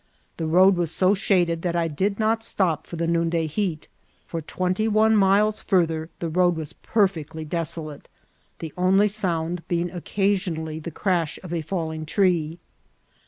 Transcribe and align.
The 0.37 0.47
road 0.47 0.77
was 0.77 0.89
so 0.89 1.13
shaded 1.13 1.61
that 1.61 1.75
I 1.75 1.87
did 1.87 2.17
not 2.17 2.43
stop 2.43 2.87
for 2.87 2.95
the 2.95 3.05
noonday 3.05 3.45
heat. 3.45 3.87
For 4.25 4.41
twenty 4.41 4.87
one 4.87 5.15
miles 5.15 5.61
farther 5.61 6.09
the 6.17 6.27
road 6.27 6.57
wa^ 6.57 6.73
per 6.81 7.07
fectly 7.07 7.47
desolate, 7.47 8.07
the 8.57 8.73
only 8.75 9.07
sound 9.07 9.61
being 9.67 9.91
occasionally 9.91 10.79
the 10.79 10.89
crash 10.89 11.37
of 11.43 11.53
a 11.53 11.61
falling 11.61 12.07
tree. 12.07 12.57